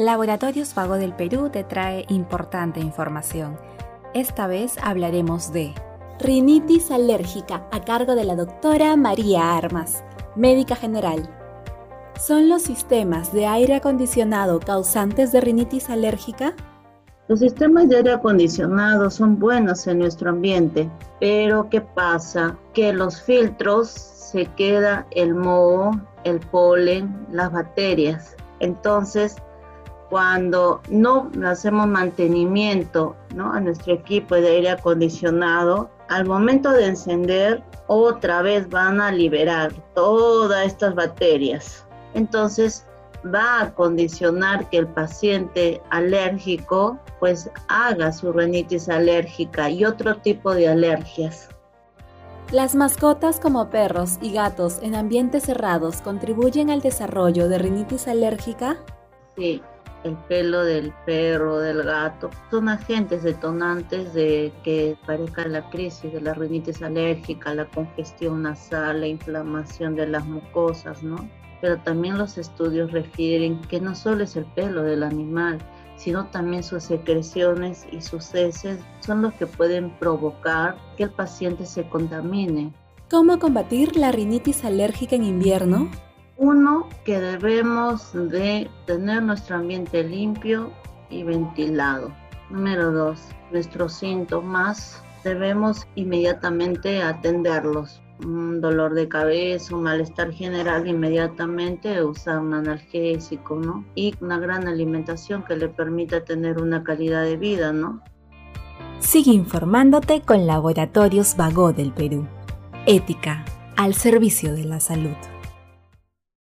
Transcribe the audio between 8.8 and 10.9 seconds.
María Armas, médica